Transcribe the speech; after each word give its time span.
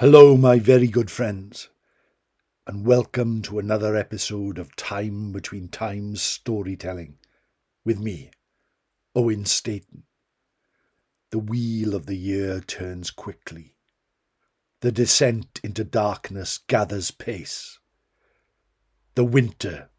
Hello, 0.00 0.34
my 0.34 0.58
very 0.58 0.86
good 0.86 1.10
friends, 1.10 1.68
and 2.66 2.86
welcome 2.86 3.42
to 3.42 3.58
another 3.58 3.94
episode 3.94 4.56
of 4.56 4.74
Time 4.74 5.30
Between 5.30 5.68
Times 5.68 6.22
Storytelling 6.22 7.18
with 7.84 8.00
me, 8.00 8.30
Owen 9.14 9.44
Staten. 9.44 10.04
The 11.32 11.38
wheel 11.38 11.94
of 11.94 12.06
the 12.06 12.16
year 12.16 12.60
turns 12.60 13.10
quickly. 13.10 13.74
The 14.80 14.90
descent 14.90 15.60
into 15.62 15.84
darkness 15.84 16.56
gathers 16.56 17.10
pace. 17.10 17.78
The 19.16 19.24
winter 19.26 19.90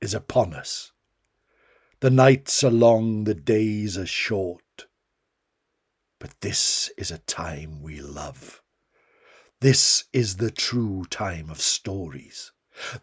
is 0.00 0.14
upon 0.14 0.54
us. 0.54 0.92
The 1.98 2.10
nights 2.10 2.62
are 2.62 2.70
long, 2.70 3.24
the 3.24 3.34
days 3.34 3.98
are 3.98 4.06
short. 4.06 4.86
But 6.20 6.40
this 6.40 6.88
is 6.96 7.10
a 7.10 7.18
time 7.18 7.82
we 7.82 8.00
love. 8.00 8.62
This 9.60 10.04
is 10.14 10.36
the 10.36 10.50
true 10.50 11.04
time 11.10 11.50
of 11.50 11.60
stories. 11.60 12.50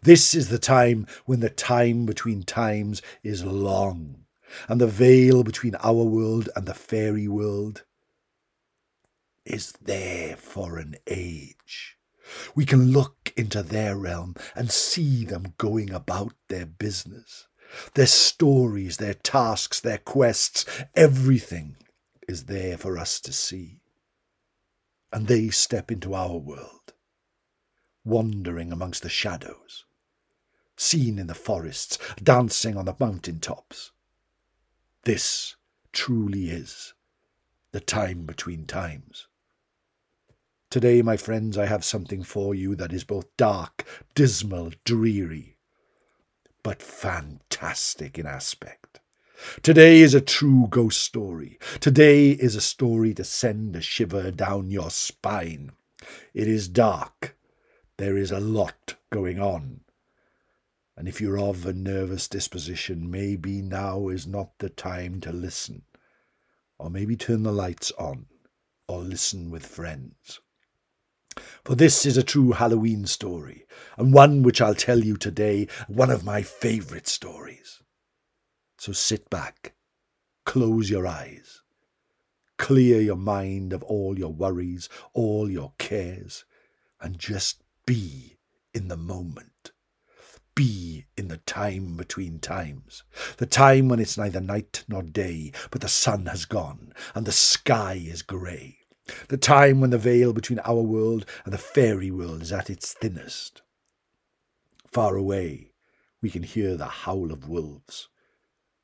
This 0.02 0.34
is 0.34 0.48
the 0.48 0.58
time 0.58 1.06
when 1.24 1.38
the 1.38 1.50
time 1.50 2.04
between 2.04 2.42
times 2.42 3.00
is 3.22 3.44
long, 3.44 4.24
and 4.68 4.80
the 4.80 4.88
veil 4.88 5.44
between 5.44 5.76
our 5.76 6.02
world 6.02 6.48
and 6.56 6.66
the 6.66 6.74
fairy 6.74 7.28
world 7.28 7.84
is 9.44 9.70
there 9.80 10.34
for 10.34 10.78
an 10.78 10.96
age. 11.06 11.96
We 12.56 12.66
can 12.66 12.90
look 12.90 13.32
into 13.36 13.62
their 13.62 13.96
realm 13.96 14.34
and 14.56 14.68
see 14.68 15.24
them 15.24 15.54
going 15.58 15.92
about 15.92 16.34
their 16.48 16.66
business. 16.66 17.46
Their 17.94 18.08
stories, 18.08 18.96
their 18.96 19.14
tasks, 19.14 19.78
their 19.78 19.98
quests, 19.98 20.64
everything 20.96 21.76
is 22.26 22.46
there 22.46 22.76
for 22.76 22.98
us 22.98 23.20
to 23.20 23.32
see 23.32 23.78
and 25.12 25.26
they 25.26 25.48
step 25.48 25.90
into 25.90 26.14
our 26.14 26.36
world, 26.36 26.92
wandering 28.04 28.72
amongst 28.72 29.02
the 29.02 29.08
shadows, 29.08 29.84
seen 30.76 31.18
in 31.18 31.26
the 31.26 31.34
forests, 31.34 31.98
dancing 32.22 32.76
on 32.76 32.84
the 32.84 32.96
mountain 33.00 33.40
tops. 33.40 33.92
This 35.04 35.56
truly 35.92 36.50
is 36.50 36.94
the 37.72 37.80
time 37.80 38.24
between 38.24 38.66
times. 38.66 39.26
Today, 40.70 41.00
my 41.00 41.16
friends, 41.16 41.56
I 41.56 41.64
have 41.64 41.84
something 41.84 42.22
for 42.22 42.54
you 42.54 42.76
that 42.76 42.92
is 42.92 43.04
both 43.04 43.34
dark, 43.38 43.86
dismal, 44.14 44.72
dreary, 44.84 45.56
but 46.62 46.82
fantastic 46.82 48.18
in 48.18 48.26
aspect. 48.26 48.77
Today 49.62 50.00
is 50.00 50.14
a 50.14 50.20
true 50.20 50.66
ghost 50.68 51.00
story. 51.00 51.58
Today 51.80 52.30
is 52.30 52.56
a 52.56 52.60
story 52.60 53.14
to 53.14 53.22
send 53.22 53.76
a 53.76 53.80
shiver 53.80 54.30
down 54.30 54.70
your 54.70 54.90
spine. 54.90 55.72
It 56.34 56.48
is 56.48 56.68
dark. 56.68 57.36
There 57.98 58.16
is 58.16 58.32
a 58.32 58.40
lot 58.40 58.96
going 59.10 59.38
on. 59.40 59.80
And 60.96 61.06
if 61.06 61.20
you're 61.20 61.38
of 61.38 61.64
a 61.64 61.72
nervous 61.72 62.26
disposition, 62.26 63.10
maybe 63.10 63.62
now 63.62 64.08
is 64.08 64.26
not 64.26 64.58
the 64.58 64.68
time 64.68 65.20
to 65.20 65.32
listen. 65.32 65.82
Or 66.78 66.90
maybe 66.90 67.14
turn 67.14 67.44
the 67.44 67.52
lights 67.52 67.92
on, 67.98 68.26
or 68.88 69.00
listen 69.00 69.50
with 69.50 69.64
friends. 69.64 70.40
For 71.64 71.76
this 71.76 72.04
is 72.04 72.16
a 72.16 72.24
true 72.24 72.52
Halloween 72.52 73.06
story, 73.06 73.66
and 73.96 74.12
one 74.12 74.42
which 74.42 74.60
I'll 74.60 74.74
tell 74.74 74.98
you 74.98 75.16
today, 75.16 75.68
one 75.86 76.10
of 76.10 76.24
my 76.24 76.42
favourite 76.42 77.06
stories. 77.06 77.80
So 78.80 78.92
sit 78.92 79.28
back, 79.28 79.74
close 80.44 80.88
your 80.88 81.04
eyes, 81.04 81.62
clear 82.58 83.00
your 83.00 83.16
mind 83.16 83.72
of 83.72 83.82
all 83.82 84.16
your 84.16 84.32
worries, 84.32 84.88
all 85.12 85.50
your 85.50 85.72
cares, 85.78 86.44
and 87.00 87.18
just 87.18 87.60
be 87.86 88.38
in 88.72 88.86
the 88.86 88.96
moment. 88.96 89.72
Be 90.54 91.06
in 91.16 91.26
the 91.26 91.38
time 91.38 91.96
between 91.96 92.38
times, 92.38 93.02
the 93.38 93.46
time 93.46 93.88
when 93.88 93.98
it's 93.98 94.16
neither 94.16 94.40
night 94.40 94.84
nor 94.86 95.02
day, 95.02 95.50
but 95.72 95.80
the 95.80 95.88
sun 95.88 96.26
has 96.26 96.44
gone 96.44 96.92
and 97.16 97.26
the 97.26 97.32
sky 97.32 97.94
is 97.94 98.22
grey, 98.22 98.78
the 99.26 99.36
time 99.36 99.80
when 99.80 99.90
the 99.90 99.98
veil 99.98 100.32
between 100.32 100.60
our 100.60 100.82
world 100.82 101.26
and 101.44 101.52
the 101.52 101.58
fairy 101.58 102.12
world 102.12 102.42
is 102.42 102.52
at 102.52 102.70
its 102.70 102.92
thinnest. 102.92 103.60
Far 104.86 105.16
away, 105.16 105.72
we 106.22 106.30
can 106.30 106.44
hear 106.44 106.76
the 106.76 106.86
howl 106.86 107.32
of 107.32 107.48
wolves 107.48 108.08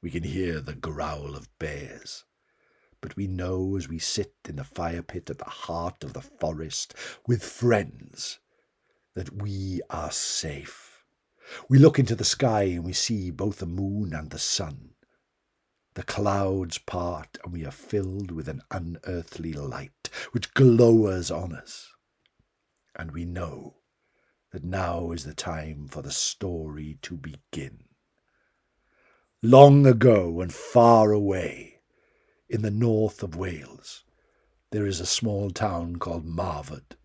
we 0.05 0.11
can 0.11 0.23
hear 0.23 0.61
the 0.61 0.75
growl 0.75 1.35
of 1.35 1.49
bears. 1.59 2.25
But 3.01 3.17
we 3.17 3.27
know 3.27 3.75
as 3.75 3.89
we 3.89 3.99
sit 3.99 4.35
in 4.47 4.57
the 4.57 4.65
fire 4.65 5.03
pit 5.03 5.31
at 5.31 5.39
the 5.39 5.47
heart 5.47 6.05
of 6.05 6.13
the 6.13 6.21
forest 6.21 6.93
with 7.27 7.43
friends 7.43 8.39
that 9.15 9.41
we 9.41 9.81
are 9.89 10.11
safe. 10.11 11.07
We 11.71 11.79
look 11.79 11.99
into 11.99 12.15
the 12.15 12.23
sky 12.23 12.65
and 12.65 12.85
we 12.85 12.93
see 12.93 13.31
both 13.31 13.61
the 13.61 13.67
moon 13.67 14.13
and 14.13 14.29
the 14.29 14.39
sun. 14.39 14.91
The 15.95 16.03
clouds 16.03 16.77
part 16.77 17.39
and 17.43 17.51
we 17.51 17.65
are 17.65 17.71
filled 17.71 18.31
with 18.31 18.47
an 18.47 18.61
unearthly 18.71 19.55
light 19.55 20.11
which 20.33 20.53
glowers 20.53 21.31
on 21.31 21.55
us. 21.55 21.89
And 22.95 23.13
we 23.13 23.25
know 23.25 23.77
that 24.53 24.65
now 24.65 25.13
is 25.13 25.25
the 25.25 25.33
time 25.33 25.89
for 25.89 26.03
the 26.03 26.13
story 26.13 26.99
to 27.01 27.17
begin 27.17 27.85
long 29.45 29.87
ago 29.87 30.41
and 30.41 30.55
far 30.55 31.13
away, 31.13 31.79
in 32.49 32.63
the 32.63 32.71
north 32.71 33.23
of 33.23 33.37
Wales, 33.37 34.03
there 34.71 34.87
is 34.87 35.01
a 35.01 35.07
small 35.07 35.51
town 35.51 35.97
called 35.97 36.25
Marford. 36.25 36.97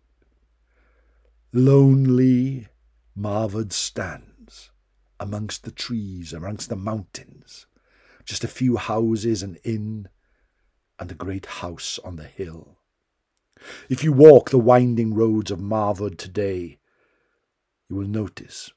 Lonely 1.52 2.66
Marford 3.14 3.74
stands 3.74 4.70
amongst 5.20 5.64
the 5.64 5.70
trees, 5.70 6.32
amongst 6.32 6.70
the 6.70 6.76
mountains, 6.76 7.66
just 8.24 8.42
a 8.42 8.48
few 8.48 8.78
houses, 8.78 9.42
an 9.42 9.58
inn, 9.62 10.08
and 10.98 11.12
a 11.12 11.14
great 11.14 11.44
house 11.44 11.98
on 12.02 12.16
the 12.16 12.24
hill. 12.24 12.78
If 13.90 14.02
you 14.02 14.14
walk 14.14 14.48
the 14.48 14.58
winding 14.58 15.12
roads 15.12 15.50
of 15.50 15.60
Marford 15.60 16.16
today, 16.16 16.78
you 17.90 17.96
will 17.96 18.08
notice 18.08 18.72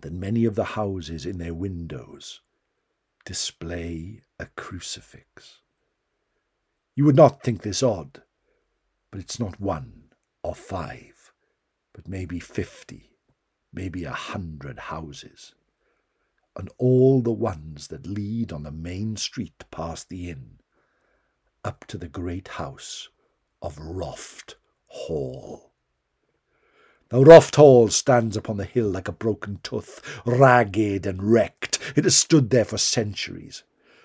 that 0.00 0.12
many 0.12 0.44
of 0.44 0.56
the 0.56 0.64
houses 0.64 1.24
in 1.24 1.38
their 1.38 1.54
windows 1.54 2.40
display 3.26 4.22
a 4.38 4.46
crucifix. 4.56 5.60
You 6.94 7.04
would 7.04 7.16
not 7.16 7.42
think 7.42 7.60
this 7.62 7.82
odd, 7.82 8.22
but 9.10 9.20
it's 9.20 9.40
not 9.40 9.60
one 9.60 10.12
or 10.42 10.54
five, 10.54 11.32
but 11.92 12.08
maybe 12.08 12.38
fifty, 12.38 13.10
maybe 13.72 14.04
a 14.04 14.12
hundred 14.12 14.78
houses, 14.78 15.54
and 16.56 16.70
all 16.78 17.20
the 17.20 17.32
ones 17.32 17.88
that 17.88 18.06
lead 18.06 18.52
on 18.52 18.62
the 18.62 18.70
main 18.70 19.16
street 19.16 19.64
past 19.72 20.08
the 20.08 20.30
inn, 20.30 20.60
up 21.64 21.84
to 21.88 21.98
the 21.98 22.08
great 22.08 22.46
house 22.46 23.08
of 23.60 23.76
Roft 23.76 24.54
Hall. 24.86 25.65
Now 27.16 27.22
Roft 27.22 27.56
Hall 27.56 27.88
stands 27.88 28.36
upon 28.36 28.58
the 28.58 28.66
hill 28.66 28.90
like 28.90 29.08
a 29.08 29.12
broken 29.12 29.58
tooth, 29.62 30.02
ragged 30.26 31.06
and 31.06 31.22
wrecked. 31.22 31.78
It 31.96 32.04
has 32.04 32.14
stood 32.14 32.50
there 32.50 32.66
for 32.66 32.76
centuries. 32.76 33.62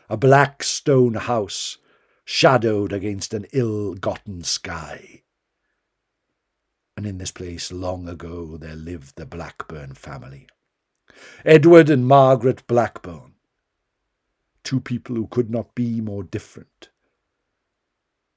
A 0.10 0.16
black 0.16 0.64
stone 0.64 1.16
house, 1.16 1.78
shadowed 2.24 2.94
against 2.94 3.34
an 3.34 3.48
ill-gotten 3.52 4.46
sky. 4.46 5.24
And 6.96 7.06
in 7.06 7.18
this 7.18 7.32
place, 7.32 7.70
long 7.70 8.08
ago, 8.08 8.56
there 8.56 8.78
lived 8.78 9.18
the 9.18 9.26
Blackburn 9.26 9.94
family. 9.94 10.48
Edward 11.44 11.90
and 11.90 12.08
Margaret 12.08 12.66
Blackburn. 12.66 13.34
Two 14.64 14.80
people 14.80 15.18
who 15.18 15.28
could 15.28 15.50
not 15.50 15.76
be 15.76 16.00
more 16.00 16.24
different, 16.24 16.88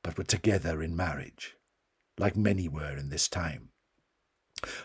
but 0.02 0.18
were 0.18 0.24
together 0.24 0.82
in 0.82 0.96
marriage, 0.96 1.54
like 2.18 2.36
many 2.36 2.66
were 2.66 2.96
in 2.96 3.10
this 3.10 3.28
time. 3.28 3.70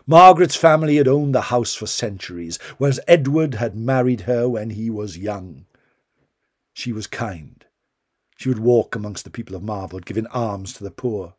Margaret's 0.06 0.56
family 0.56 0.98
had 0.98 1.08
owned 1.08 1.36
the 1.36 1.42
house 1.42 1.76
for 1.76 1.88
centuries, 1.88 2.58
whereas 2.78 3.00
Edward 3.08 3.56
had 3.56 3.76
married 3.76 4.22
her 4.22 4.48
when 4.48 4.72
he 4.72 4.90
was 4.90 5.18
young. 5.18 5.66
She 6.74 6.92
was 6.92 7.08
kind. 7.08 7.66
She 8.38 8.50
would 8.50 8.60
walk 8.60 8.96
amongst 8.96 9.26
the 9.26 9.30
people 9.30 9.56
of 9.56 9.64
Marford, 9.64 10.06
giving 10.06 10.28
alms 10.28 10.74
to 10.74 10.84
the 10.84 10.92
poor. 10.92 11.36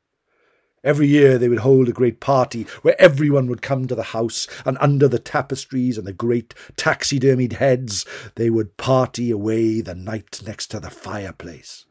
Every 0.83 1.09
year 1.09 1.37
they 1.37 1.49
would 1.49 1.59
hold 1.59 1.89
a 1.89 1.93
great 1.93 2.21
party 2.21 2.63
where 2.83 3.01
everyone 3.01 3.49
would 3.49 3.61
come 3.61 3.87
to 3.87 3.95
the 3.95 4.03
house, 4.03 4.47
and 4.65 4.79
under 4.81 5.09
the 5.09 5.19
tapestries 5.19 5.99
and 5.99 6.07
the 6.07 6.13
great 6.13 6.55
taxidermied 6.77 7.55
heads 7.55 8.07
they 8.37 8.49
would 8.49 8.77
party 8.79 9.31
away 9.31 9.83
the 9.83 9.95
night 9.95 10.41
next 10.47 10.69
to 10.69 10.81
the 10.81 10.91
fireplace, 10.91 11.85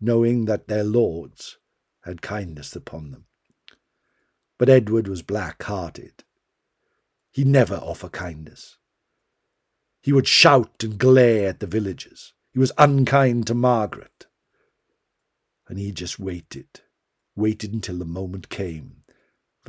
knowing 0.00 0.44
that 0.44 0.68
their 0.68 0.84
lords 0.84 1.56
had 2.04 2.20
kindness 2.20 2.76
upon 2.76 3.10
them. 3.10 3.24
But 4.58 4.68
Edward 4.68 5.08
was 5.08 5.22
black 5.22 5.62
hearted. 5.62 6.24
He 7.30 7.44
never 7.44 7.76
offer 7.76 8.08
kindness. 8.08 8.76
He 10.00 10.12
would 10.12 10.26
shout 10.26 10.82
and 10.82 10.98
glare 10.98 11.48
at 11.48 11.60
the 11.60 11.66
villagers. 11.66 12.34
He 12.52 12.58
was 12.58 12.72
unkind 12.76 13.46
to 13.46 13.54
Margaret. 13.54 14.26
And 15.68 15.78
he 15.78 15.92
just 15.92 16.18
waited, 16.18 16.80
waited 17.36 17.72
until 17.72 17.98
the 17.98 18.04
moment 18.04 18.48
came 18.48 18.98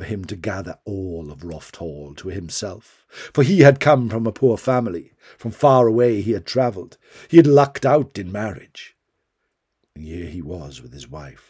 for 0.00 0.04
him 0.04 0.24
to 0.24 0.34
gather 0.34 0.78
all 0.86 1.30
of 1.30 1.44
Roft 1.44 1.76
Hall 1.76 2.14
to 2.14 2.28
himself, 2.28 3.04
for 3.34 3.42
he 3.42 3.60
had 3.60 3.80
come 3.80 4.08
from 4.08 4.26
a 4.26 4.32
poor 4.32 4.56
family, 4.56 5.12
from 5.36 5.50
far 5.50 5.86
away 5.86 6.22
he 6.22 6.32
had 6.32 6.46
travelled, 6.46 6.96
he 7.28 7.36
had 7.36 7.46
lucked 7.46 7.84
out 7.84 8.18
in 8.18 8.32
marriage. 8.32 8.96
And 9.94 10.02
here 10.02 10.24
he 10.24 10.40
was 10.40 10.80
with 10.80 10.94
his 10.94 11.06
wife. 11.06 11.49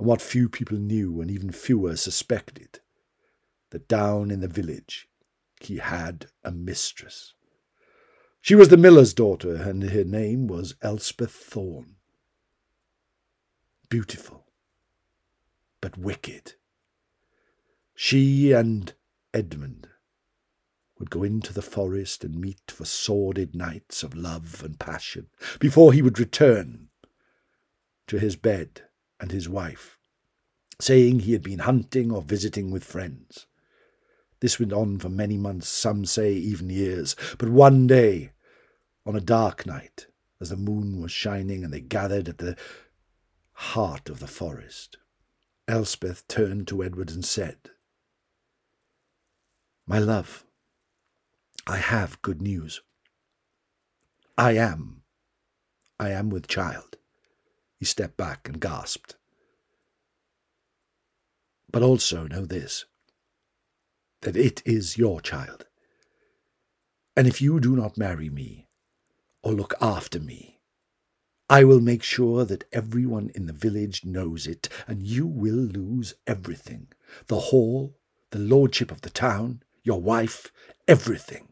And 0.00 0.06
what 0.06 0.22
few 0.22 0.48
people 0.48 0.78
knew, 0.78 1.20
and 1.20 1.30
even 1.30 1.52
fewer 1.52 1.94
suspected, 1.94 2.80
that 3.68 3.86
down 3.86 4.30
in 4.30 4.40
the 4.40 4.48
village 4.48 5.10
he 5.60 5.76
had 5.76 6.30
a 6.42 6.50
mistress. 6.50 7.34
She 8.40 8.54
was 8.54 8.70
the 8.70 8.78
miller's 8.78 9.12
daughter, 9.12 9.56
and 9.56 9.82
her 9.82 10.04
name 10.04 10.46
was 10.46 10.74
Elspeth 10.80 11.32
Thorne. 11.32 11.96
Beautiful, 13.90 14.46
but 15.82 15.98
wicked. 15.98 16.54
She 17.94 18.52
and 18.52 18.94
Edmund 19.34 19.86
would 20.98 21.10
go 21.10 21.22
into 21.22 21.52
the 21.52 21.60
forest 21.60 22.24
and 22.24 22.40
meet 22.40 22.70
for 22.70 22.86
sordid 22.86 23.54
nights 23.54 24.02
of 24.02 24.16
love 24.16 24.62
and 24.64 24.78
passion 24.78 25.26
before 25.58 25.92
he 25.92 26.00
would 26.00 26.18
return 26.18 26.88
to 28.06 28.18
his 28.18 28.36
bed 28.36 28.84
and 29.20 29.30
his 29.30 29.48
wife, 29.48 29.98
saying 30.80 31.20
he 31.20 31.32
had 31.32 31.42
been 31.42 31.60
hunting 31.60 32.10
or 32.10 32.22
visiting 32.22 32.70
with 32.70 32.84
friends. 32.84 33.46
This 34.40 34.58
went 34.58 34.72
on 34.72 34.98
for 34.98 35.10
many 35.10 35.36
months, 35.36 35.68
some 35.68 36.04
say 36.06 36.32
even 36.32 36.70
years. 36.70 37.14
But 37.38 37.50
one 37.50 37.86
day, 37.86 38.32
on 39.04 39.14
a 39.14 39.20
dark 39.20 39.66
night, 39.66 40.06
as 40.40 40.48
the 40.48 40.56
moon 40.56 41.02
was 41.02 41.12
shining 41.12 41.62
and 41.62 41.72
they 41.72 41.80
gathered 41.80 42.28
at 42.28 42.38
the 42.38 42.56
heart 43.52 44.08
of 44.08 44.20
the 44.20 44.26
forest, 44.26 44.96
Elspeth 45.68 46.26
turned 46.26 46.66
to 46.68 46.82
Edward 46.82 47.10
and 47.10 47.24
said, 47.24 47.58
My 49.86 49.98
love, 49.98 50.44
I 51.66 51.76
have 51.76 52.22
good 52.22 52.40
news. 52.40 52.80
I 54.38 54.52
am. 54.52 55.02
I 55.98 56.10
am 56.10 56.30
with 56.30 56.48
child. 56.48 56.96
He 57.80 57.86
stepped 57.86 58.18
back 58.18 58.46
and 58.46 58.60
gasped. 58.60 59.16
But 61.72 61.82
also 61.82 62.26
know 62.26 62.44
this 62.44 62.84
that 64.20 64.36
it 64.36 64.62
is 64.66 64.98
your 64.98 65.18
child. 65.22 65.64
And 67.16 67.26
if 67.26 67.40
you 67.40 67.58
do 67.58 67.74
not 67.74 67.96
marry 67.96 68.28
me 68.28 68.68
or 69.42 69.54
look 69.54 69.72
after 69.80 70.20
me, 70.20 70.60
I 71.48 71.64
will 71.64 71.80
make 71.80 72.02
sure 72.02 72.44
that 72.44 72.68
everyone 72.70 73.30
in 73.34 73.46
the 73.46 73.54
village 73.54 74.04
knows 74.04 74.46
it, 74.46 74.68
and 74.86 75.02
you 75.02 75.26
will 75.26 75.54
lose 75.54 76.14
everything 76.26 76.88
the 77.28 77.40
hall, 77.40 77.96
the 78.30 78.38
lordship 78.38 78.92
of 78.92 79.00
the 79.00 79.10
town, 79.10 79.62
your 79.82 80.00
wife, 80.00 80.52
everything. 80.86 81.48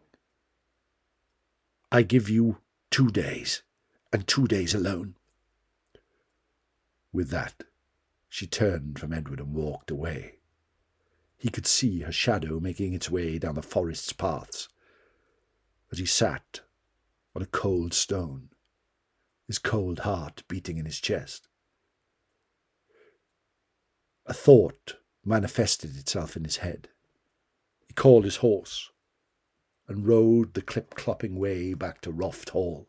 I 1.90 2.02
give 2.02 2.28
you 2.28 2.58
two 2.90 3.10
days, 3.10 3.62
and 4.12 4.26
two 4.26 4.46
days 4.46 4.74
alone. 4.74 5.14
With 7.12 7.31
that, 7.31 7.64
she 8.28 8.46
turned 8.46 8.99
from 8.99 9.12
Edward 9.12 9.40
and 9.40 9.55
walked 9.55 9.90
away. 9.90 10.38
He 11.37 11.50
could 11.50 11.66
see 11.66 12.00
her 12.00 12.12
shadow 12.12 12.60
making 12.60 12.93
its 12.93 13.10
way 13.10 13.38
down 13.38 13.55
the 13.55 13.62
forest's 13.62 14.12
paths 14.12 14.69
as 15.90 15.99
he 15.99 16.06
sat 16.06 16.60
on 17.34 17.43
a 17.43 17.46
cold 17.46 17.94
stone, 17.94 18.50
his 19.46 19.58
cold 19.58 20.00
heart 20.00 20.43
beating 20.49 20.78
in 20.78 20.84
his 20.84 21.00
chest. 21.00 21.49
A 24.26 24.34
thought 24.34 24.96
manifested 25.25 25.96
itself 25.96 26.37
in 26.37 26.44
his 26.44 26.58
head. 26.58 26.88
He 27.87 27.94
called 27.94 28.25
his 28.25 28.37
horse 28.37 28.90
and 29.87 30.06
rode 30.06 30.52
the 30.52 30.60
clip 30.60 30.94
clopping 30.94 31.37
way 31.37 31.72
back 31.72 32.02
to 32.02 32.12
Roft 32.12 32.50
Hall. 32.50 32.88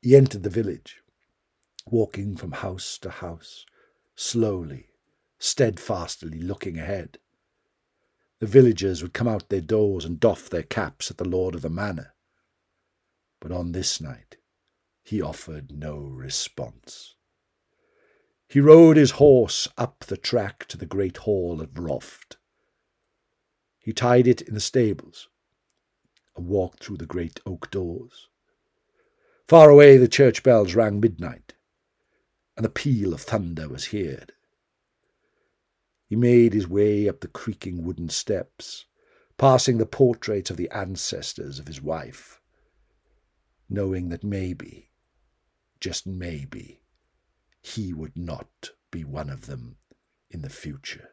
He 0.00 0.16
entered 0.16 0.42
the 0.42 0.50
village, 0.50 1.01
walking 1.86 2.36
from 2.36 2.52
house 2.52 2.98
to 2.98 3.10
house, 3.10 3.66
slowly 4.14 4.92
steadfastly 5.42 6.38
looking 6.38 6.78
ahead. 6.78 7.18
The 8.38 8.46
villagers 8.46 9.02
would 9.02 9.12
come 9.12 9.26
out 9.26 9.48
their 9.48 9.60
doors 9.60 10.04
and 10.04 10.20
doff 10.20 10.48
their 10.48 10.62
caps 10.62 11.10
at 11.10 11.18
the 11.18 11.28
lord 11.28 11.56
of 11.56 11.62
the 11.62 11.68
manor. 11.68 12.14
But 13.40 13.50
on 13.50 13.72
this 13.72 14.00
night 14.00 14.36
he 15.02 15.20
offered 15.20 15.72
no 15.72 15.98
response. 15.98 17.16
He 18.46 18.60
rode 18.60 18.96
his 18.96 19.12
horse 19.12 19.66
up 19.76 20.04
the 20.06 20.16
track 20.16 20.66
to 20.68 20.78
the 20.78 20.86
great 20.86 21.18
hall 21.18 21.60
at 21.60 21.76
Roft. 21.76 22.36
He 23.80 23.92
tied 23.92 24.28
it 24.28 24.42
in 24.42 24.54
the 24.54 24.60
stables 24.60 25.28
and 26.36 26.46
walked 26.46 26.84
through 26.84 26.98
the 26.98 27.06
great 27.06 27.40
oak 27.44 27.68
doors. 27.72 28.28
Far 29.48 29.70
away 29.70 29.96
the 29.96 30.06
church 30.06 30.44
bells 30.44 30.76
rang 30.76 31.00
midnight, 31.00 31.51
and 32.62 32.66
the 32.66 32.70
peal 32.72 33.12
of 33.12 33.20
thunder 33.20 33.68
was 33.68 33.86
heard. 33.86 34.34
He 36.06 36.14
made 36.14 36.52
his 36.52 36.68
way 36.68 37.08
up 37.08 37.18
the 37.18 37.26
creaking 37.26 37.82
wooden 37.82 38.08
steps, 38.08 38.84
passing 39.36 39.78
the 39.78 39.84
portraits 39.84 40.48
of 40.48 40.56
the 40.56 40.70
ancestors 40.70 41.58
of 41.58 41.66
his 41.66 41.82
wife, 41.82 42.40
knowing 43.68 44.10
that 44.10 44.22
maybe, 44.22 44.90
just 45.80 46.06
maybe, 46.06 46.82
he 47.60 47.92
would 47.92 48.16
not 48.16 48.70
be 48.92 49.02
one 49.02 49.28
of 49.28 49.46
them 49.46 49.78
in 50.30 50.42
the 50.42 50.48
future. 50.48 51.08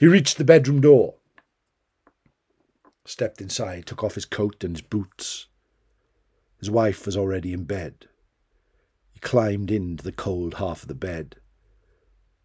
He 0.00 0.06
reached 0.06 0.38
the 0.38 0.44
bedroom 0.44 0.80
door, 0.80 1.16
stepped 3.04 3.42
inside, 3.42 3.84
took 3.84 4.02
off 4.02 4.14
his 4.14 4.24
coat 4.24 4.64
and 4.64 4.74
his 4.74 4.80
boots. 4.80 5.48
His 6.58 6.70
wife 6.70 7.04
was 7.04 7.18
already 7.18 7.52
in 7.52 7.64
bed. 7.64 8.08
He 9.18 9.20
climbed 9.20 9.72
into 9.72 10.04
the 10.04 10.12
cold 10.12 10.54
half 10.54 10.82
of 10.82 10.88
the 10.88 10.94
bed 10.94 11.40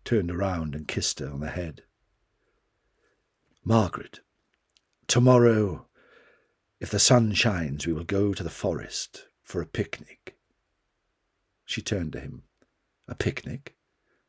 turned 0.03 0.32
around 0.32 0.74
and 0.74 0.88
kissed 0.88 1.20
her 1.20 1.30
on 1.30 1.39
the 1.39 1.51
head. 1.51 1.84
Margaret, 3.63 4.22
tomorrow, 5.06 5.86
if 6.80 6.89
the 6.89 6.98
sun 6.98 7.34
shines, 7.34 7.86
we 7.86 7.94
will 7.94 8.03
go 8.03 8.34
to 8.34 8.42
the 8.42 8.50
forest 8.50 9.27
for 9.44 9.62
a 9.62 9.68
picnic. 9.68 10.36
She 11.63 11.84
turned 11.84 12.13
to 12.13 12.20
him. 12.20 12.42
A 13.08 13.13
picnic? 13.13 13.75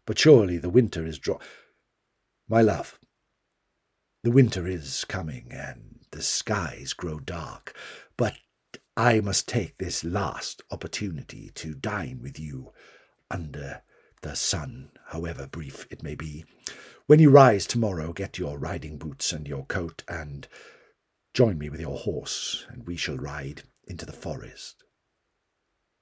But 0.04 0.18
surely 0.18 0.58
the 0.58 0.68
winter 0.68 1.06
is 1.06 1.18
draw. 1.18 1.38
My 2.46 2.60
love, 2.60 2.98
the 4.22 4.30
winter 4.30 4.66
is 4.66 5.06
coming 5.06 5.50
and 5.50 6.00
the 6.10 6.20
skies 6.20 6.92
grow 6.92 7.20
dark, 7.20 7.74
but 8.18 8.36
I 8.96 9.20
must 9.20 9.48
take 9.48 9.78
this 9.78 10.04
last 10.04 10.62
opportunity 10.70 11.50
to 11.56 11.74
dine 11.74 12.20
with 12.22 12.38
you 12.38 12.72
under 13.28 13.82
the 14.22 14.36
sun, 14.36 14.92
however 15.06 15.48
brief 15.48 15.86
it 15.90 16.02
may 16.02 16.14
be. 16.14 16.44
When 17.06 17.18
you 17.18 17.30
rise 17.30 17.66
tomorrow, 17.66 18.12
get 18.12 18.38
your 18.38 18.56
riding 18.56 18.96
boots 18.96 19.32
and 19.32 19.48
your 19.48 19.66
coat, 19.66 20.04
and 20.06 20.46
join 21.34 21.58
me 21.58 21.68
with 21.68 21.80
your 21.80 21.98
horse, 21.98 22.66
and 22.68 22.86
we 22.86 22.96
shall 22.96 23.18
ride 23.18 23.64
into 23.86 24.06
the 24.06 24.12
forest. 24.12 24.84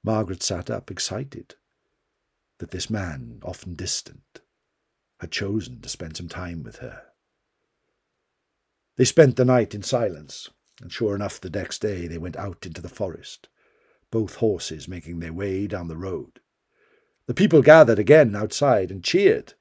Margaret 0.04 0.42
sat 0.42 0.70
up, 0.70 0.90
excited 0.90 1.54
that 2.58 2.72
this 2.72 2.90
man, 2.90 3.40
often 3.42 3.74
distant, 3.74 4.40
had 5.18 5.32
chosen 5.32 5.80
to 5.80 5.88
spend 5.88 6.16
some 6.16 6.28
time 6.28 6.62
with 6.62 6.76
her. 6.76 7.02
They 8.96 9.04
spent 9.06 9.36
the 9.36 9.44
night 9.44 9.74
in 9.74 9.82
silence, 9.82 10.50
and 10.82 10.92
sure 10.92 11.14
enough, 11.14 11.40
the 11.40 11.48
next 11.48 11.80
day 11.80 12.06
they 12.06 12.18
went 12.18 12.36
out 12.36 12.66
into 12.66 12.82
the 12.82 12.88
forest, 12.88 13.48
both 14.10 14.36
horses 14.36 14.88
making 14.88 15.20
their 15.20 15.32
way 15.32 15.66
down 15.66 15.88
the 15.88 15.96
road. 15.96 16.40
The 17.26 17.34
people 17.34 17.62
gathered 17.62 17.98
again 17.98 18.34
outside 18.34 18.90
and 18.90 19.02
cheered. 19.02 19.54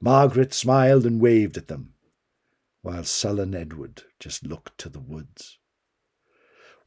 Margaret 0.00 0.54
smiled 0.54 1.04
and 1.04 1.20
waved 1.20 1.56
at 1.56 1.68
them, 1.68 1.94
while 2.82 3.04
sullen 3.04 3.54
Edward 3.54 4.04
just 4.20 4.46
looked 4.46 4.78
to 4.78 4.88
the 4.88 5.00
woods. 5.00 5.58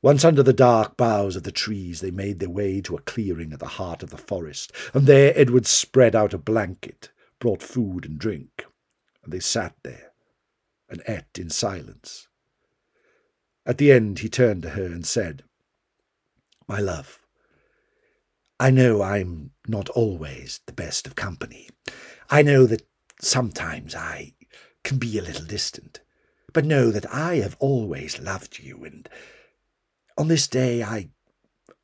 Once 0.01 0.23
under 0.23 0.43
the 0.43 0.53
dark 0.53 0.95
boughs 0.95 1.35
of 1.35 1.43
the 1.43 1.51
trees, 1.51 2.01
they 2.01 2.11
made 2.11 2.39
their 2.39 2.49
way 2.49 2.79
to 2.81 2.95
a 2.95 3.01
clearing 3.01 3.51
at 3.51 3.59
the 3.59 3.65
heart 3.65 4.03
of 4.03 4.11
the 4.11 4.17
forest, 4.17 4.71
and 4.93 5.07
there 5.07 5.33
Edward 5.35 5.65
spread 5.65 6.15
out 6.15 6.33
a 6.33 6.37
blanket, 6.37 7.09
brought 7.39 7.63
food 7.63 8.05
and 8.05 8.19
drink, 8.19 8.65
and 9.23 9.33
they 9.33 9.39
sat 9.39 9.75
there 9.83 10.13
and 10.87 11.01
ate 11.07 11.37
in 11.37 11.49
silence. 11.49 12.27
At 13.67 13.77
the 13.77 13.91
end, 13.91 14.19
he 14.19 14.29
turned 14.29 14.63
to 14.63 14.71
her 14.71 14.85
and 14.85 15.05
said, 15.05 15.43
My 16.67 16.79
love, 16.79 17.19
I 18.59 18.71
know 18.71 19.03
I'm 19.03 19.51
not 19.67 19.89
always 19.89 20.61
the 20.65 20.73
best 20.73 21.05
of 21.05 21.15
company. 21.15 21.69
I 22.29 22.41
know 22.41 22.65
that 22.65 22.87
sometimes 23.21 23.93
I 23.93 24.33
can 24.83 24.97
be 24.97 25.19
a 25.19 25.21
little 25.21 25.45
distant. 25.45 25.99
But 26.53 26.65
know 26.65 26.89
that 26.91 27.13
I 27.13 27.35
have 27.35 27.57
always 27.59 28.19
loved 28.19 28.57
you, 28.57 28.85
and 28.85 29.07
on 30.17 30.27
this 30.29 30.47
day 30.47 30.81
I 30.81 31.09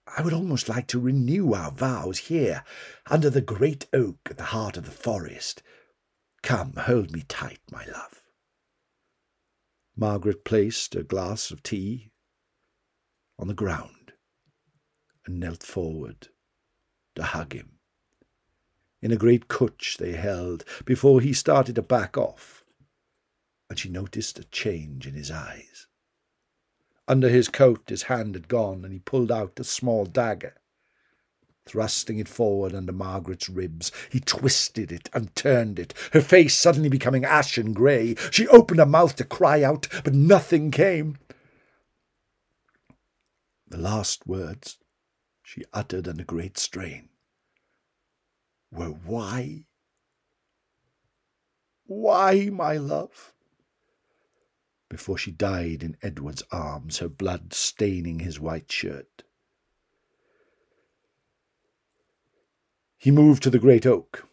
I 0.07 0.21
would 0.21 0.33
almost 0.33 0.69
like 0.69 0.87
to 0.87 0.99
renew 0.99 1.53
our 1.53 1.69
vows 1.69 2.17
here 2.17 2.63
under 3.07 3.29
the 3.29 3.41
great 3.41 3.87
oak 3.93 4.19
at 4.31 4.37
the 4.37 4.45
heart 4.55 4.77
of 4.77 4.85
the 4.85 4.91
forest. 4.91 5.61
Come, 6.41 6.73
hold 6.73 7.11
me 7.11 7.23
tight, 7.27 7.59
my 7.71 7.85
love. 7.85 8.22
Margaret 9.95 10.43
placed 10.43 10.95
a 10.95 11.03
glass 11.03 11.51
of 11.51 11.61
tea 11.61 12.11
on 13.37 13.47
the 13.47 13.53
ground 13.53 14.13
and 15.25 15.39
knelt 15.39 15.63
forward 15.63 16.29
to 17.15 17.23
hug 17.23 17.53
him. 17.53 17.79
In 19.01 19.11
a 19.11 19.17
great 19.17 19.47
cutch 19.47 19.97
they 19.99 20.13
held 20.13 20.63
before 20.85 21.21
he 21.21 21.33
started 21.33 21.75
to 21.75 21.81
back 21.81 22.17
off, 22.17 22.63
and 23.69 23.77
she 23.77 23.89
noticed 23.89 24.39
a 24.39 24.45
change 24.45 25.05
in 25.05 25.13
his 25.13 25.29
eyes. 25.29 25.87
Under 27.07 27.29
his 27.29 27.49
coat 27.49 27.83
his 27.87 28.03
hand 28.03 28.33
had 28.35 28.47
gone, 28.47 28.83
and 28.83 28.93
he 28.93 28.99
pulled 28.99 29.31
out 29.31 29.59
a 29.59 29.63
small 29.63 30.05
dagger. 30.05 30.55
Thrusting 31.65 32.19
it 32.19 32.27
forward 32.27 32.75
under 32.75 32.91
Margaret's 32.91 33.49
ribs, 33.49 33.91
he 34.11 34.19
twisted 34.19 34.91
it 34.91 35.09
and 35.13 35.33
turned 35.35 35.79
it, 35.79 35.93
her 36.11 36.21
face 36.21 36.55
suddenly 36.55 36.89
becoming 36.89 37.23
ashen 37.23 37.73
grey. 37.73 38.15
She 38.31 38.47
opened 38.49 38.79
her 38.79 38.85
mouth 38.85 39.15
to 39.15 39.23
cry 39.23 39.63
out, 39.63 39.87
but 40.03 40.13
nothing 40.13 40.71
came. 40.71 41.17
The 43.67 43.77
last 43.77 44.27
words 44.27 44.77
she 45.41 45.63
uttered 45.73 46.07
under 46.07 46.23
great 46.23 46.57
strain 46.57 47.09
were 48.71 48.89
why? 48.89 49.65
Why, 51.85 52.49
my 52.51 52.77
love? 52.77 53.33
Before 54.89 55.17
she 55.17 55.31
died 55.31 55.81
in 55.83 55.97
Edward's 56.01 56.43
arms, 56.51 56.99
her 56.99 57.09
blood 57.09 57.53
staining 57.53 58.19
his 58.19 58.39
white 58.39 58.71
shirt. 58.71 59.22
He 63.03 63.11
moved 63.11 63.43
to 63.43 63.49
the 63.49 63.59
great 63.59 63.85
oak, 63.85 64.29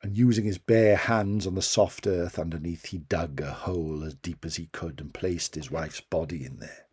and 0.00 0.16
using 0.16 0.44
his 0.44 0.56
bare 0.56 0.94
hands 0.94 1.48
on 1.48 1.56
the 1.56 1.60
soft 1.60 2.06
earth 2.06 2.38
underneath, 2.38 2.86
he 2.86 2.98
dug 2.98 3.40
a 3.40 3.50
hole 3.50 4.04
as 4.04 4.14
deep 4.14 4.44
as 4.44 4.54
he 4.54 4.66
could 4.66 5.00
and 5.00 5.12
placed 5.12 5.56
his 5.56 5.68
wife's 5.68 6.00
body 6.00 6.44
in 6.44 6.60
there, 6.60 6.86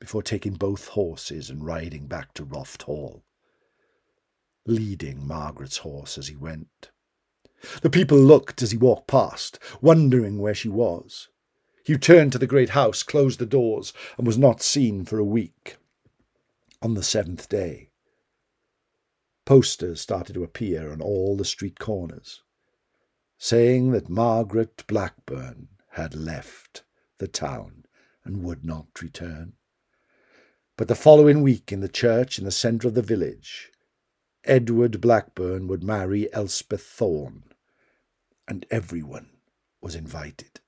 before 0.00 0.24
taking 0.24 0.54
both 0.54 0.88
horses 0.88 1.50
and 1.50 1.64
riding 1.64 2.08
back 2.08 2.34
to 2.34 2.42
Roft 2.42 2.82
Hall, 2.82 3.22
leading 4.66 5.24
Margaret's 5.24 5.76
horse 5.76 6.18
as 6.18 6.26
he 6.26 6.34
went. 6.34 6.90
The 7.82 7.88
people 7.88 8.18
looked 8.18 8.60
as 8.60 8.72
he 8.72 8.76
walked 8.76 9.06
past, 9.06 9.60
wondering 9.80 10.38
where 10.38 10.52
she 10.52 10.68
was. 10.68 11.28
He 11.84 11.92
returned 11.92 12.32
to 12.32 12.38
the 12.38 12.48
great 12.48 12.70
house, 12.70 13.04
closed 13.04 13.38
the 13.38 13.46
doors, 13.46 13.92
and 14.18 14.26
was 14.26 14.36
not 14.36 14.62
seen 14.62 15.04
for 15.04 15.20
a 15.20 15.24
week. 15.24 15.76
On 16.82 16.94
the 16.94 17.04
seventh 17.04 17.48
day, 17.48 17.90
Posters 19.44 20.00
started 20.00 20.32
to 20.34 20.44
appear 20.44 20.90
on 20.90 21.02
all 21.02 21.36
the 21.36 21.44
street 21.44 21.78
corners, 21.78 22.42
saying 23.36 23.92
that 23.92 24.08
Margaret 24.08 24.84
Blackburn 24.86 25.68
had 25.90 26.14
left 26.14 26.82
the 27.18 27.28
town 27.28 27.84
and 28.24 28.42
would 28.42 28.64
not 28.64 29.02
return. 29.02 29.52
But 30.76 30.88
the 30.88 30.94
following 30.94 31.42
week, 31.42 31.70
in 31.70 31.80
the 31.80 31.88
church 31.88 32.38
in 32.38 32.44
the 32.44 32.50
centre 32.50 32.88
of 32.88 32.94
the 32.94 33.02
village, 33.02 33.70
Edward 34.44 35.00
Blackburn 35.00 35.68
would 35.68 35.84
marry 35.84 36.32
Elspeth 36.32 36.82
Thorne, 36.82 37.44
and 38.48 38.66
everyone 38.70 39.28
was 39.80 39.94
invited. 39.94 40.60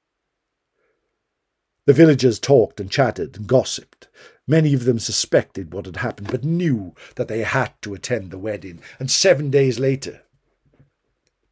The 1.87 1.93
villagers 1.93 2.39
talked 2.39 2.81
and 2.81 2.91
chatted 2.91 3.37
and 3.37 3.47
gossiped, 3.47 4.09
Many 4.49 4.75
of 4.75 4.85
them 4.85 5.01
suspected 5.01 5.73
what 5.73 5.87
had 5.87 5.97
happened, 5.97 6.29
but 6.31 6.45
knew 6.45 6.95
that 7.17 7.27
they 7.27 7.43
had 7.43 7.75
to 7.83 7.95
attend 7.95 8.31
the 8.31 8.39
wedding. 8.39 8.81
And 9.01 9.11
seven 9.11 9.51
days 9.51 9.79
later, 9.79 10.23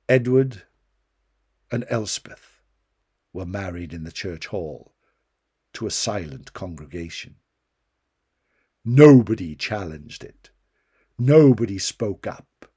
Edward 0.09 0.63
and 1.73 1.85
Elspeth 1.89 2.63
were 3.33 3.47
married 3.47 3.93
in 3.93 4.05
the 4.05 4.13
church 4.13 4.47
hall 4.47 4.95
to 5.73 5.89
a 5.89 5.91
silent 5.91 6.53
congregation. 6.53 7.37
Nobody 8.85 9.57
challenged 9.57 10.23
it. 10.23 10.51
Nobody 11.19 11.79
spoke 11.79 12.29
up. 12.29 12.71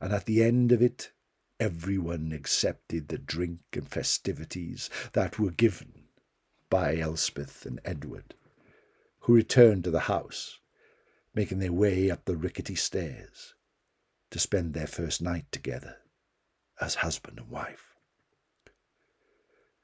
And 0.00 0.12
at 0.12 0.26
the 0.26 0.42
end 0.44 0.70
of 0.70 0.80
it, 0.80 1.10
everyone 1.58 2.30
accepted 2.32 3.08
the 3.08 3.18
drink 3.18 3.60
and 3.72 3.88
festivities 3.88 4.88
that 5.14 5.38
were 5.38 5.50
given 5.50 6.04
by 6.70 6.98
Elspeth 6.98 7.66
and 7.66 7.80
Edward 7.84 8.34
who 9.26 9.34
returned 9.34 9.82
to 9.82 9.90
the 9.90 10.06
house, 10.06 10.60
making 11.34 11.58
their 11.58 11.72
way 11.72 12.08
up 12.12 12.24
the 12.24 12.36
rickety 12.36 12.76
stairs 12.76 13.54
to 14.30 14.38
spend 14.38 14.72
their 14.72 14.86
first 14.86 15.20
night 15.20 15.50
together 15.50 15.96
as 16.80 16.96
husband 16.96 17.36
and 17.36 17.48
wife. 17.48 17.96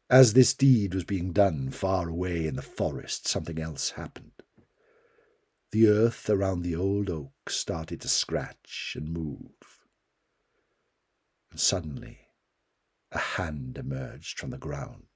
As 0.08 0.34
this 0.34 0.54
deed 0.54 0.94
was 0.94 1.02
being 1.02 1.32
done 1.32 1.70
far 1.70 2.08
away 2.08 2.46
in 2.46 2.54
the 2.54 2.62
forest, 2.62 3.26
something 3.26 3.58
else 3.58 3.90
happened. 3.90 4.30
The 5.72 5.88
earth 5.88 6.30
around 6.30 6.62
the 6.62 6.76
old 6.76 7.11
oak 7.11 7.32
started 7.49 8.00
to 8.02 8.08
scratch 8.08 8.92
and 8.96 9.12
move. 9.12 9.80
And 11.50 11.58
suddenly, 11.58 12.28
a 13.11 13.18
hand 13.18 13.76
emerged 13.76 14.38
from 14.38 14.50
the 14.50 14.58
ground 14.58 15.06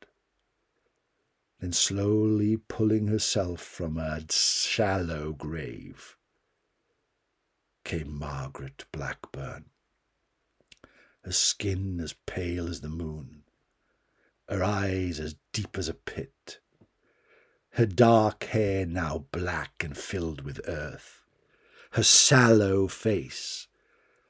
then 1.61 1.73
slowly 1.73 2.57
pulling 2.57 3.07
herself 3.07 3.61
from 3.61 3.97
a 3.97 4.21
shallow 4.31 5.33
grave, 5.33 6.17
came 7.85 8.19
Margaret 8.19 8.85
Blackburn, 8.93 9.67
her 11.23 11.33
skin 11.33 12.01
as 12.01 12.15
pale 12.27 12.69
as 12.69 12.81
the 12.81 12.89
moon, 12.89 13.45
her 14.49 14.63
eyes 14.63 15.19
as 15.19 15.37
deep 15.53 15.79
as 15.79 15.89
a 15.89 15.95
pit, 15.95 16.61
her 17.71 17.87
dark 17.87 18.45
hair 18.45 18.87
now 18.87 19.27
black 19.33 19.83
and 19.85 19.97
filled 19.97 20.43
with 20.43 20.61
earth, 20.67 21.23
her 21.93 22.03
sallow 22.03 22.87
face 22.87 23.69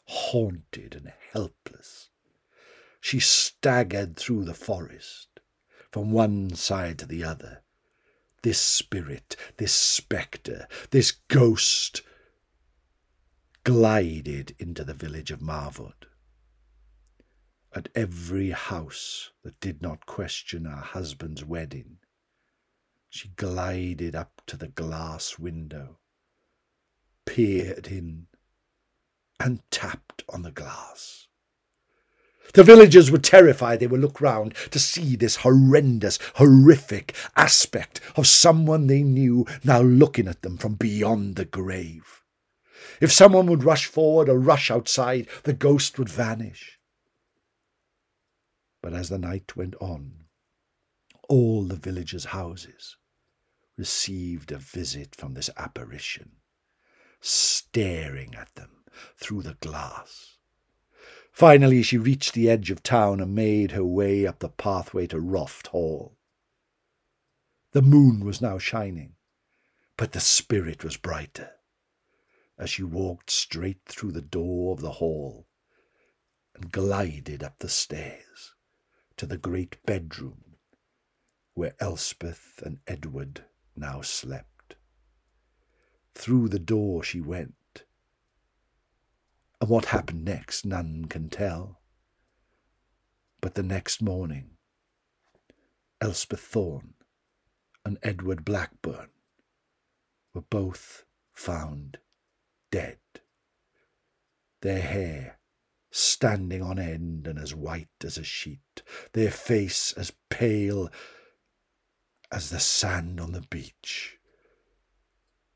haunted 0.06 0.94
and 0.94 1.12
helpless. 1.32 2.10
She 3.00 3.20
staggered 3.20 4.16
through 4.16 4.44
the 4.44 4.54
forest, 4.54 5.25
from 5.96 6.10
one 6.10 6.54
side 6.54 6.98
to 6.98 7.06
the 7.06 7.24
other. 7.24 7.62
This 8.42 8.60
spirit, 8.60 9.34
this 9.56 9.72
spectre, 9.72 10.68
this 10.90 11.10
ghost 11.10 12.02
glided 13.64 14.54
into 14.58 14.84
the 14.84 14.92
village 14.92 15.30
of 15.30 15.40
Marwood. 15.40 16.04
At 17.74 17.88
every 17.94 18.50
house 18.50 19.30
that 19.42 19.58
did 19.58 19.80
not 19.80 20.04
question 20.04 20.66
her 20.66 20.82
husband's 20.82 21.46
wedding, 21.46 21.96
she 23.08 23.28
glided 23.28 24.14
up 24.14 24.42
to 24.48 24.58
the 24.58 24.68
glass 24.68 25.38
window, 25.38 25.96
peered 27.24 27.86
in, 27.86 28.26
and 29.40 29.62
tapped 29.70 30.24
on 30.28 30.42
the 30.42 30.52
glass. 30.52 31.26
The 32.54 32.64
villagers 32.64 33.10
were 33.10 33.18
terrified. 33.18 33.80
They 33.80 33.86
would 33.86 34.00
look 34.00 34.20
round 34.20 34.54
to 34.70 34.78
see 34.78 35.16
this 35.16 35.36
horrendous, 35.36 36.18
horrific 36.36 37.14
aspect 37.36 38.00
of 38.16 38.26
someone 38.26 38.86
they 38.86 39.02
knew 39.02 39.46
now 39.64 39.80
looking 39.80 40.28
at 40.28 40.42
them 40.42 40.56
from 40.56 40.74
beyond 40.74 41.36
the 41.36 41.44
grave. 41.44 42.22
If 43.00 43.12
someone 43.12 43.46
would 43.46 43.64
rush 43.64 43.86
forward 43.86 44.28
or 44.28 44.38
rush 44.38 44.70
outside, 44.70 45.28
the 45.42 45.52
ghost 45.52 45.98
would 45.98 46.08
vanish. 46.08 46.78
But 48.82 48.94
as 48.94 49.08
the 49.08 49.18
night 49.18 49.56
went 49.56 49.74
on, 49.80 50.26
all 51.28 51.64
the 51.64 51.76
villagers' 51.76 52.26
houses 52.26 52.96
received 53.76 54.52
a 54.52 54.58
visit 54.58 55.14
from 55.14 55.34
this 55.34 55.50
apparition, 55.56 56.36
staring 57.20 58.34
at 58.34 58.54
them 58.54 58.84
through 59.16 59.42
the 59.42 59.54
glass. 59.54 60.35
Finally, 61.36 61.82
she 61.82 61.98
reached 61.98 62.32
the 62.32 62.48
edge 62.48 62.70
of 62.70 62.82
town 62.82 63.20
and 63.20 63.34
made 63.34 63.72
her 63.72 63.84
way 63.84 64.26
up 64.26 64.38
the 64.38 64.48
pathway 64.48 65.06
to 65.06 65.20
Roft 65.20 65.66
Hall. 65.66 66.16
The 67.72 67.82
moon 67.82 68.24
was 68.24 68.40
now 68.40 68.56
shining, 68.56 69.16
but 69.98 70.12
the 70.12 70.20
spirit 70.20 70.82
was 70.82 70.96
brighter. 70.96 71.50
As 72.56 72.70
she 72.70 72.82
walked 72.82 73.28
straight 73.28 73.84
through 73.84 74.12
the 74.12 74.22
door 74.22 74.72
of 74.72 74.80
the 74.80 74.92
hall 74.92 75.46
and 76.54 76.72
glided 76.72 77.42
up 77.42 77.58
the 77.58 77.68
stairs 77.68 78.54
to 79.18 79.26
the 79.26 79.36
great 79.36 79.76
bedroom 79.84 80.56
where 81.52 81.76
Elspeth 81.80 82.62
and 82.64 82.78
Edward 82.86 83.44
now 83.76 84.00
slept. 84.00 84.76
Through 86.14 86.48
the 86.48 86.58
door 86.58 87.02
she 87.02 87.20
went, 87.20 87.55
and 89.60 89.70
what 89.70 89.86
happened 89.86 90.24
next, 90.24 90.64
none 90.64 91.06
can 91.06 91.28
tell. 91.28 91.80
But 93.40 93.54
the 93.54 93.62
next 93.62 94.02
morning, 94.02 94.50
Elspeth 96.00 96.40
Thorne 96.40 96.94
and 97.84 97.98
Edward 98.02 98.44
Blackburn 98.44 99.08
were 100.34 100.42
both 100.42 101.04
found 101.32 101.98
dead, 102.70 102.98
their 104.60 104.82
hair 104.82 105.38
standing 105.90 106.60
on 106.60 106.78
end 106.78 107.26
and 107.26 107.38
as 107.38 107.54
white 107.54 107.88
as 108.04 108.18
a 108.18 108.24
sheet, 108.24 108.82
their 109.12 109.30
face 109.30 109.92
as 109.92 110.12
pale 110.28 110.90
as 112.30 112.50
the 112.50 112.60
sand 112.60 113.20
on 113.20 113.32
the 113.32 113.40
beach. 113.40 114.18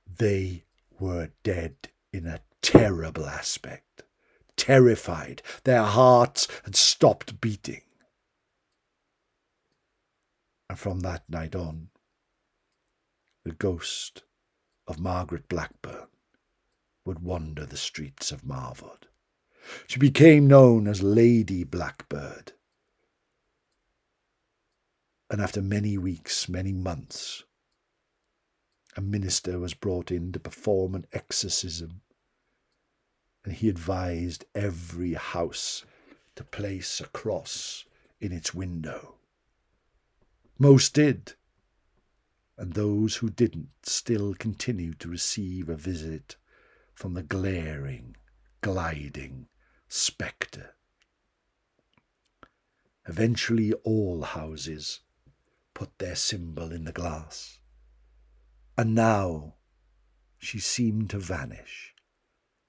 They 0.07 0.64
were 0.99 1.30
dead 1.42 1.90
in 2.12 2.26
a 2.26 2.40
terrible 2.62 3.26
aspect, 3.26 4.02
terrified. 4.57 5.43
Their 5.64 5.83
hearts 5.83 6.49
had 6.64 6.76
stopped 6.76 7.40
beating. 7.40 7.83
And 10.69 10.79
from 10.79 11.00
that 11.00 11.29
night 11.29 11.55
on, 11.55 11.88
the 13.45 13.52
ghost 13.52 14.23
of 14.87 15.00
Margaret 15.00 15.49
Blackburn 15.49 16.07
would 17.05 17.21
wander 17.21 17.64
the 17.64 17.76
streets 17.76 18.31
of 18.31 18.45
Marwood. 18.45 19.07
She 19.87 19.99
became 19.99 20.47
known 20.47 20.87
as 20.87 21.02
Lady 21.02 21.64
Blackbird. 21.64 22.52
And 25.31 25.40
after 25.40 25.62
many 25.62 25.97
weeks, 25.97 26.49
many 26.49 26.73
months, 26.73 27.45
a 28.97 29.00
minister 29.00 29.59
was 29.59 29.75
brought 29.75 30.11
in 30.11 30.33
to 30.33 30.40
perform 30.40 30.95
an 30.95 31.07
exorcism, 31.12 32.00
and 33.44 33.54
he 33.54 33.68
advised 33.68 34.44
every 34.54 35.14
house 35.14 35.85
to 36.37 36.44
place 36.44 37.00
a 37.00 37.06
cross 37.06 37.85
in 38.20 38.32
its 38.32 38.54
window. 38.54 39.14
Most 40.59 40.94
did, 40.94 41.35
and 42.59 42.75
those 42.75 43.16
who 43.16 43.30
didn't 43.30 43.70
still 43.82 44.35
continued 44.35 45.00
to 45.00 45.09
receive 45.09 45.68
a 45.68 45.76
visit 45.76 46.37
from 46.94 47.14
the 47.14 47.23
glaring, 47.23 48.16
gliding 48.61 49.49
spectre. 49.88 50.75
Eventually, 53.09 53.73
all 53.85 54.23
houses 54.23 55.00
put 55.73 55.99
their 55.99 56.14
symbol 56.14 56.70
in 56.70 56.85
the 56.85 56.92
glass, 56.92 57.59
and 58.76 58.94
now 58.94 59.54
she 60.38 60.59
seemed 60.59 61.09
to 61.11 61.18
vanish, 61.18 61.94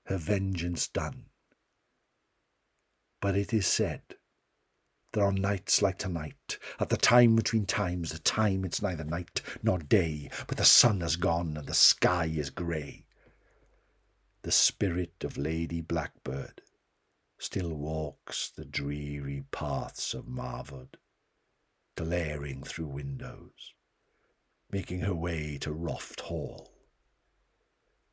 her 0.05 0.17
vengeance 0.17 0.87
done. 0.87 1.25
But 3.19 3.35
it 3.35 3.53
is 3.53 3.67
said 3.67 4.01
there 5.13 5.25
are 5.25 5.33
nights 5.33 5.81
like 5.81 5.97
tonight, 5.97 6.57
at 6.79 6.87
the 6.87 6.97
time 6.97 7.35
between 7.35 7.65
times, 7.65 8.11
the 8.11 8.19
time 8.19 8.63
it's 8.63 8.81
neither 8.81 9.03
night 9.03 9.41
nor 9.61 9.77
day, 9.77 10.29
but 10.47 10.57
the 10.57 10.65
sun 10.65 11.01
has 11.01 11.17
gone 11.17 11.57
and 11.57 11.67
the 11.67 11.73
sky 11.73 12.25
is 12.25 12.49
grey. 12.49 13.05
The 14.43 14.53
spirit 14.53 15.23
of 15.23 15.37
Lady 15.37 15.81
Blackbird 15.81 16.61
still 17.37 17.73
walks 17.73 18.49
the 18.49 18.63
dreary 18.63 19.43
paths 19.51 20.13
of 20.13 20.27
Marwood, 20.27 20.95
glaring 21.95 22.63
through 22.63 22.87
windows, 22.87 23.73
making 24.71 25.01
her 25.01 25.13
way 25.13 25.57
to 25.57 25.73
Roft 25.73 26.21
Hall, 26.21 26.70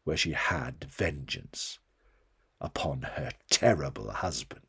where 0.09 0.16
she 0.16 0.33
had 0.33 0.87
vengeance 0.90 1.81
upon 2.62 3.03
her 3.03 3.29
terrible 3.51 4.11
husband. 4.11 4.62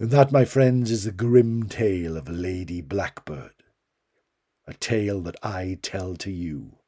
And 0.00 0.10
that, 0.10 0.32
my 0.32 0.44
friends, 0.44 0.90
is 0.90 1.04
the 1.04 1.12
grim 1.12 1.68
tale 1.68 2.16
of 2.16 2.28
Lady 2.28 2.80
Blackbird, 2.80 3.62
a 4.66 4.74
tale 4.74 5.20
that 5.20 5.36
I 5.44 5.78
tell 5.80 6.16
to 6.16 6.30
you 6.32 6.78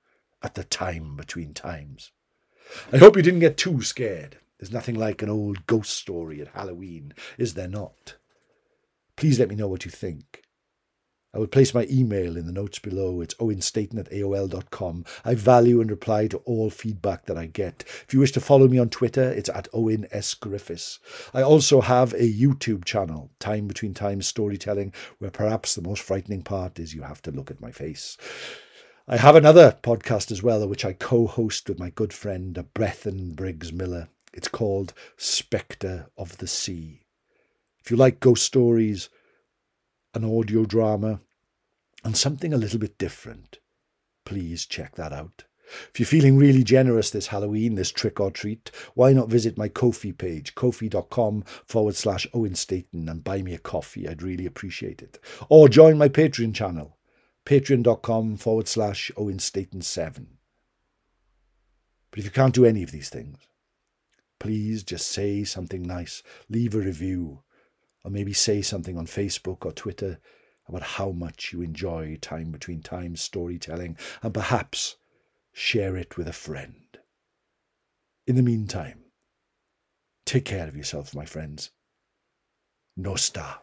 at 0.43 0.57
the 0.57 0.65
time 0.65 1.15
between 1.15 1.55
times. 1.55 2.11
I 2.93 2.97
hope 2.97 3.15
you 3.15 3.23
didn't 3.23 3.39
get 3.39 3.57
too 3.57 3.83
scared. 3.83 4.39
There's 4.59 4.73
nothing 4.73 4.97
like 4.97 5.23
an 5.23 5.31
old 5.31 5.65
ghost 5.69 5.95
story 5.95 6.41
at 6.41 6.49
Halloween, 6.49 7.15
is 7.39 7.55
there 7.55 7.69
not? 7.69 8.17
Please 9.15 9.39
let 9.39 9.49
me 9.49 9.55
know 9.55 9.69
what 9.69 9.85
you 9.85 9.93
think. 9.93 10.43
I 11.35 11.38
will 11.38 11.47
place 11.47 11.75
my 11.75 11.87
email 11.91 12.38
in 12.38 12.47
the 12.47 12.53
notes 12.53 12.79
below. 12.79 13.21
It's 13.21 13.35
owenstaten 13.35 13.99
at 13.99 14.11
AOL.com. 14.11 15.05
I 15.27 15.35
value 15.35 15.81
and 15.81 15.91
reply 15.91 16.27
to 16.29 16.38
all 16.38 16.71
feedback 16.71 17.27
that 17.27 17.37
I 17.37 17.47
get. 17.47 17.85
If 17.87 18.14
you 18.14 18.21
wish 18.21 18.33
to 18.33 18.41
follow 18.41 18.67
me 18.67 18.79
on 18.79 18.88
Twitter, 18.88 19.31
it's 19.31 19.51
at 19.51 19.69
Owen 19.75 20.07
S. 20.11 20.33
Griffiths. 20.33 20.99
I 21.35 21.43
also 21.43 21.83
have 21.83 22.14
a 22.14 22.33
YouTube 22.33 22.87
channel, 22.87 23.31
Time 23.41 23.67
Between 23.67 23.93
Times 23.93 24.27
Storytelling, 24.27 24.95
where 25.19 25.31
perhaps 25.31 25.75
the 25.75 25.83
most 25.83 26.03
frightening 26.03 26.43
part 26.43 26.79
is 26.79 26.95
you 26.95 27.03
have 27.03 27.21
to 27.23 27.31
look 27.31 27.51
at 27.51 27.61
my 27.61 27.73
face. 27.73 28.17
I 29.07 29.19
have 29.19 29.37
another 29.37 29.77
podcast 29.83 30.31
as 30.31 30.43
well, 30.43 30.67
which 30.67 30.85
I 30.85 30.95
co 30.95 31.27
host 31.27 31.69
with 31.69 31.79
my 31.79 31.91
good 31.91 32.12
friend 32.14 32.57
uh, 32.59 32.62
Brethen 32.75 33.37
Briggs 33.37 33.73
Miller. 33.73 34.09
It's 34.33 34.49
called 34.49 34.95
Spectre 35.19 36.09
of 36.17 36.38
the 36.38 36.47
Sea. 36.47 37.03
If 37.83 37.91
you 37.91 37.97
like 37.97 38.21
ghost 38.21 38.45
stories, 38.45 39.09
an 40.14 40.25
audio 40.25 40.64
drama, 40.64 41.21
and 42.05 42.16
something 42.16 42.53
a 42.53 42.59
little 42.59 42.79
bit 42.79 42.99
different, 42.99 43.59
please 44.25 44.66
check 44.66 44.94
that 44.97 45.12
out. 45.12 45.44
If 45.90 46.01
you're 46.01 46.07
feeling 46.07 46.37
really 46.38 46.64
generous 46.64 47.11
this 47.11 47.27
Halloween, 47.27 47.75
this 47.75 47.90
trick 47.90 48.21
or 48.21 48.31
treat, 48.31 48.71
why 48.94 49.12
not 49.12 49.29
visit 49.29 49.59
my 49.59 49.68
Ko-fi 49.68 50.12
page, 50.12 50.55
ko-fi.com 50.55 51.42
forward 51.66 51.94
slash 51.94 52.27
Owen 52.33 52.55
Staten, 52.55 53.09
and 53.09 53.23
buy 53.23 53.42
me 53.42 53.55
a 53.55 53.59
coffee. 53.59 54.09
I'd 54.09 54.23
really 54.23 54.47
appreciate 54.47 55.03
it. 55.03 55.18
Or 55.49 55.68
join 55.68 55.99
my 55.99 56.09
Patreon 56.09 56.55
channel, 56.55 56.97
patreon.com 57.44 58.38
forward 58.38 58.68
slash 58.68 59.11
Owen 59.16 59.38
Staten 59.38 59.83
7. 59.83 60.38
But 62.11 62.18
if 62.18 62.25
you 62.25 62.31
can't 62.31 62.55
do 62.55 62.64
any 62.64 62.83
of 62.83 62.90
these 62.90 63.11
things, 63.11 63.38
please 64.38 64.83
just 64.83 65.09
say 65.09 65.44
something 65.44 65.83
nice, 65.83 66.23
leave 66.49 66.75
a 66.75 66.79
review, 66.79 67.42
or 68.05 68.11
maybe 68.11 68.33
say 68.33 68.63
something 68.63 68.97
on 68.97 69.07
Facebook 69.07 69.65
or 69.65 69.73
Twitter 69.73 70.19
about 70.67 70.83
how 70.83 71.11
much 71.11 71.53
you 71.53 71.63
enjoy 71.63 72.17
time 72.21 72.51
between 72.51 72.83
times 72.83 73.21
storytelling 73.21 73.97
and 74.23 74.35
perhaps 74.35 74.97
share 75.53 75.97
it 75.97 76.17
with 76.17 76.29
a 76.29 76.33
friend. 76.33 76.99
In 78.27 78.37
the 78.37 78.43
meantime, 78.43 79.05
take 80.27 80.45
care 80.45 80.69
of 80.69 80.77
yourself, 80.77 81.15
my 81.15 81.25
friends. 81.25 81.71
No 82.97 83.15
star. 83.15 83.63